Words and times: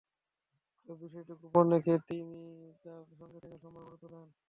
তবে 0.79 0.95
বিষয়টি 1.03 1.33
গোপন 1.41 1.65
রেখে 1.73 1.93
তিনি 2.09 2.41
তাঁর 2.83 3.03
সঙ্গে 3.11 3.37
প্রেমের 3.39 3.61
সম্পর্ক 3.63 3.85
গড়ে 3.87 3.99
তোলেন। 4.03 4.27